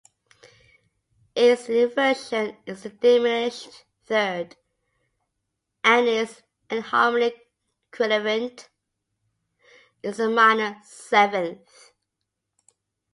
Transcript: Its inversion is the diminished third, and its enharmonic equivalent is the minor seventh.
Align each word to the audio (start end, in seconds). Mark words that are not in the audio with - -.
Its 1.35 1.69
inversion 1.69 2.57
is 2.65 2.81
the 2.81 2.89
diminished 2.89 3.85
third, 4.03 4.55
and 5.83 6.07
its 6.07 6.41
enharmonic 6.71 7.33
equivalent 7.93 8.69
is 10.01 10.17
the 10.17 10.27
minor 10.27 10.81
seventh. 10.83 11.91